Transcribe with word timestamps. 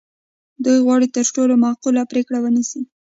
دوی 0.63 0.77
غواړي 0.85 1.07
تر 1.15 1.25
ټولو 1.35 1.53
معقوله 1.65 2.01
پرېکړه 2.11 2.37
ونیسي. 2.41 2.81